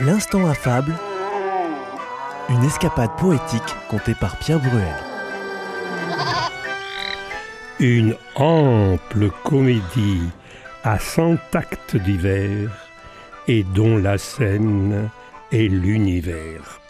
[0.00, 0.94] L'instant affable,
[2.48, 4.94] une escapade poétique contée par Pierre Bruel.
[7.78, 10.30] Une ample comédie
[10.82, 12.70] à cent actes divers
[13.48, 15.10] et dont la scène
[15.52, 16.80] est l'univers.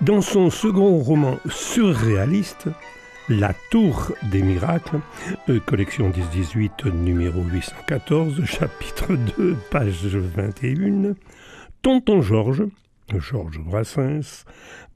[0.00, 2.68] Dans son second roman surréaliste,
[3.28, 5.00] La Tour des Miracles,
[5.50, 11.14] euh, collection 10-18, numéro 814, chapitre 2, page 21,
[11.82, 12.64] Tonton Georges,
[13.16, 14.44] Georges Brassens,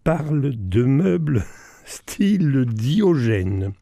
[0.05, 1.45] parle de meubles
[1.84, 3.73] style Diogène.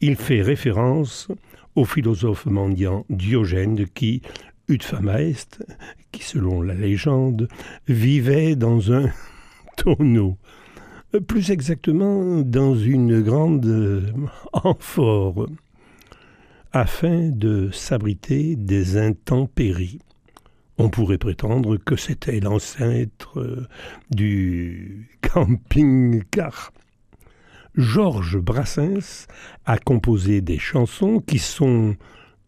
[0.00, 1.28] Il fait référence
[1.74, 4.22] au philosophe mendiant Diogène qui,
[4.68, 5.62] ut femme est,
[6.10, 7.48] qui selon la légende,
[7.88, 9.10] vivait dans un
[9.76, 10.36] tonneau.
[11.28, 14.12] Plus exactement, dans une grande
[14.52, 15.46] amphore,
[16.72, 20.00] afin de s'abriter des intempéries.
[20.78, 23.68] On pourrait prétendre que c'était l'ancêtre
[24.10, 26.72] du camping-car.
[27.74, 29.26] Georges Brassens
[29.64, 31.96] a composé des chansons qui sont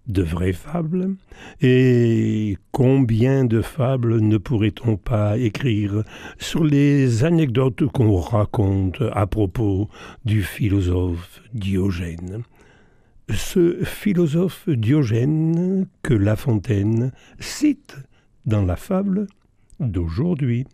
[0.06, 1.14] de vraies fables,
[1.62, 6.04] et combien de fables ne pourrait-on pas écrire
[6.38, 9.88] sur les anecdotes qu'on raconte à propos
[10.26, 12.42] du philosophe Diogène?
[13.30, 17.96] Ce philosophe Diogène que La Fontaine cite
[18.46, 19.26] dans la fable
[19.80, 20.66] d'aujourd'hui.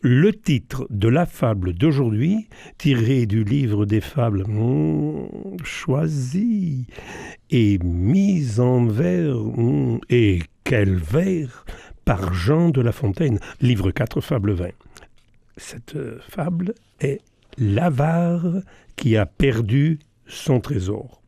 [0.00, 6.86] Le titre de la fable d'aujourd'hui, tiré du livre des fables hmm, choisi
[7.50, 11.64] et mis en vers, hmm, et quel vers,
[12.04, 14.70] par Jean de La Fontaine, livre 4, fable 20.
[15.56, 17.20] Cette fable est
[17.56, 18.62] l'avare
[18.96, 21.21] qui a perdu son trésor.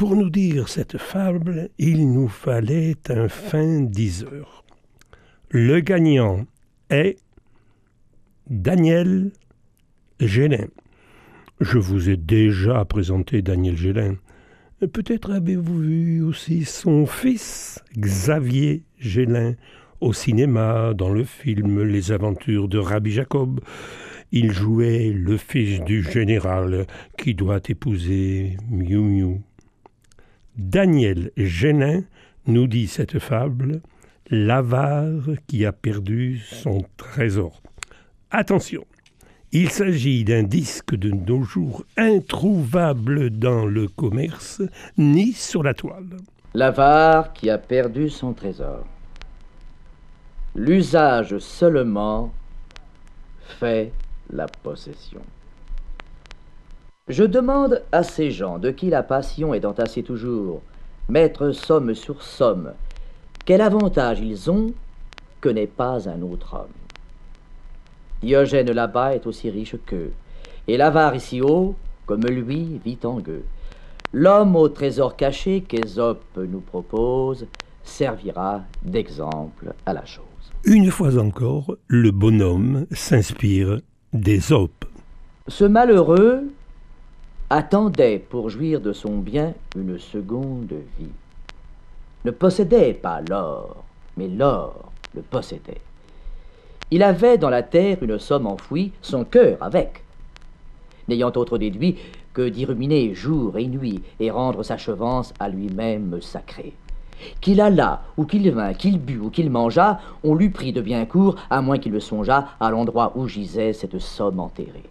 [0.00, 4.64] Pour nous dire cette fable, il nous fallait un fin diseur.
[5.50, 6.46] Le gagnant
[6.88, 7.18] est
[8.48, 9.30] Daniel
[10.18, 10.68] Gélin.
[11.60, 14.14] Je vous ai déjà présenté Daniel Gélin.
[14.80, 19.52] Peut-être avez-vous vu aussi son fils, Xavier Gélin,
[20.00, 23.60] au cinéma, dans le film Les aventures de Rabbi Jacob.
[24.32, 26.86] Il jouait le fils du général
[27.18, 29.42] qui doit épouser Miu Miu.
[30.68, 32.02] Daniel Gélin
[32.46, 33.80] nous dit cette fable,
[34.28, 37.62] l'avare qui a perdu son trésor.
[38.30, 38.84] Attention,
[39.52, 44.60] il s'agit d'un disque de nos jours introuvable dans le commerce
[44.98, 46.18] ni sur la toile.
[46.52, 48.84] L'avare qui a perdu son trésor.
[50.54, 52.34] L'usage seulement
[53.58, 53.92] fait
[54.30, 55.22] la possession.
[57.10, 60.62] Je demande à ces gens de qui la passion est entassée toujours,
[61.08, 62.70] mettre somme sur somme,
[63.44, 64.68] quel avantage ils ont
[65.40, 66.68] que n'est pas un autre homme.
[68.22, 70.12] Diogène là-bas est aussi riche qu'eux,
[70.68, 71.74] et l'avare ici haut,
[72.06, 73.44] comme lui, vit en gueux.
[74.12, 77.48] L'homme au trésor caché qu'Ésope nous propose
[77.82, 80.24] servira d'exemple à la chose.
[80.64, 83.80] Une fois encore, le bonhomme s'inspire
[84.12, 84.84] d'Ésope.
[85.48, 86.44] Ce malheureux
[87.50, 91.12] attendait pour jouir de son bien une seconde vie.
[92.24, 93.84] Ne possédait pas l'or,
[94.16, 95.80] mais l'or le possédait.
[96.92, 100.04] Il avait dans la terre une somme enfouie, son cœur avec,
[101.08, 101.96] n'ayant autre déduit
[102.32, 106.74] que d'y ruminer jour et nuit et rendre sa chevance à lui-même sacrée.
[107.40, 111.04] Qu'il allât, ou qu'il vint, qu'il but, ou qu'il mangeât, on l'eût pris de bien
[111.04, 114.88] court, à moins qu'il le songeât à l'endroit où gisait cette somme enterrée.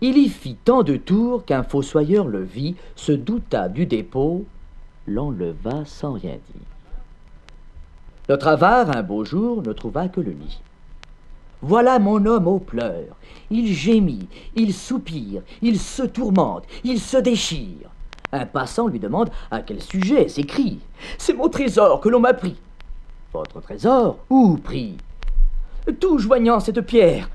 [0.00, 4.44] Il y fit tant de tours qu'un fossoyeur le vit, se douta du dépôt,
[5.06, 6.66] l'enleva sans rien dire.
[8.28, 10.60] Notre avare, un beau jour, ne trouva que le lit.
[11.62, 13.16] Voilà mon homme aux pleurs.
[13.50, 17.88] Il gémit, il soupire, il se tourmente, il se déchire.
[18.32, 20.80] Un passant lui demande à quel sujet s'écrit.
[21.16, 22.56] C'est mon trésor que l'on m'a pris.
[23.32, 24.96] Votre trésor Où pris?
[26.00, 27.30] Tout joignant cette pierre.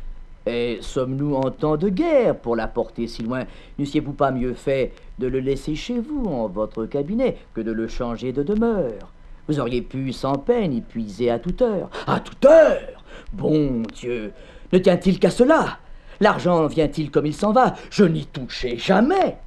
[0.82, 3.46] Sommes-nous en temps de guerre pour la porter si loin?
[3.78, 7.88] N'eussiez-vous pas mieux fait de le laisser chez vous, en votre cabinet, que de le
[7.88, 9.12] changer de demeure?
[9.48, 11.90] Vous auriez pu sans peine y puiser à toute heure.
[12.08, 13.04] À toute heure!
[13.34, 14.34] Bon Dieu,
[14.72, 15.80] ne tient-il qu'à cela?
[16.20, 17.74] L'argent vient-il comme il s'en va?
[17.90, 19.38] Je n'y touchai jamais.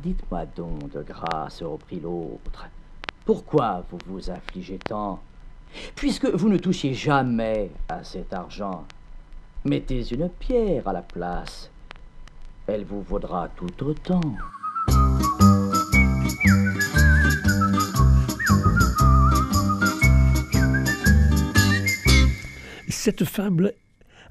[0.00, 2.66] Dites-moi donc de grâce, reprit l'autre,
[3.24, 5.20] pourquoi vous vous affligez tant?
[5.94, 8.84] Puisque vous ne touchiez jamais à cet argent,
[9.66, 11.70] mettez une pierre à la place.
[12.66, 14.20] Elle vous vaudra tout autant.
[22.88, 23.72] Cette fable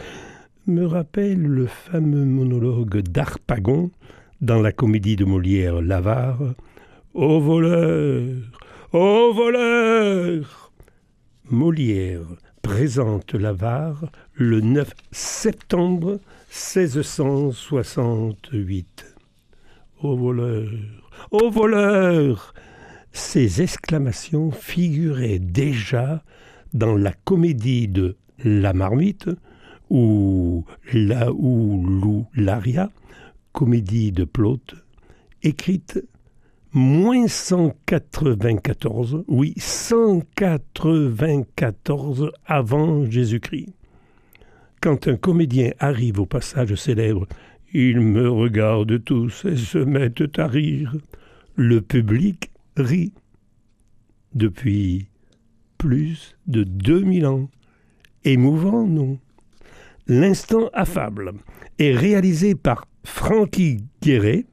[0.67, 3.91] me rappellent le fameux monologue d'Arpagon
[4.41, 6.55] dans la comédie de Molière L'Avare.
[7.13, 8.37] Ô voleur,
[8.93, 10.73] ô voleur
[11.51, 12.25] Molière
[12.63, 16.19] présente l'avare le 9 septembre
[16.49, 19.15] 1668.
[20.03, 20.71] Ô voleur,
[21.31, 22.55] ô voleur
[23.13, 26.25] Ces exclamations figuraient déjà
[26.73, 29.29] dans la comédie de La Marmite
[29.91, 31.85] ou La ou
[33.53, 34.75] comédie de Plaute,
[35.43, 36.03] écrite
[36.73, 43.69] moins 194, oui, 194 avant Jésus-Christ.
[44.81, 47.27] Quand un comédien arrive au passage célèbre,
[47.73, 50.95] ils me regardent tous et se mettent à rire.
[51.57, 53.13] Le public rit.
[54.35, 55.09] Depuis
[55.79, 57.49] plus de 2000 ans.
[58.25, 59.19] Émouvant, non?
[60.07, 61.33] L'instant affable
[61.79, 64.45] est réalisé par Francky Guéret,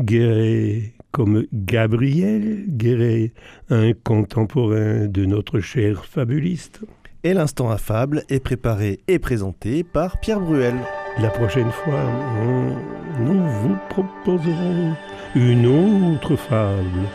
[0.00, 3.32] Guéret comme Gabriel Guéret,
[3.70, 6.82] un contemporain de notre cher fabuliste.
[7.24, 10.76] Et l'instant affable est préparé et présenté par Pierre Bruel.
[11.18, 12.04] La prochaine fois,
[13.18, 14.94] nous vous proposerons
[15.34, 17.08] une autre fable,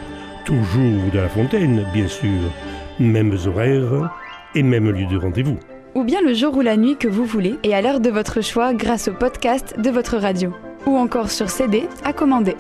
[0.44, 2.52] toujours de La Fontaine, bien sûr,
[3.00, 4.12] mêmes horaires
[4.54, 5.58] et même lieu de rendez-vous.
[5.96, 8.42] Ou bien le jour ou la nuit que vous voulez et à l'heure de votre
[8.42, 10.52] choix grâce au podcast de votre radio.
[10.86, 12.58] Ou encore sur CD à commander.